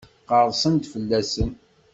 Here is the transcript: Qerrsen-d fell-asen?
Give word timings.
Qerrsen-d 0.29 0.83
fell-asen? 0.91 1.51